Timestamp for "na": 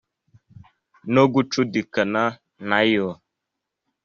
2.69-2.79